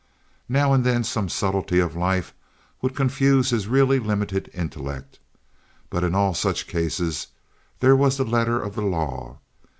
[0.49, 2.33] Now and then some subtlety of life
[2.81, 5.19] would confuse his really limited intellect;
[5.91, 7.27] but in all such cases
[7.81, 9.37] there was the letter of the law.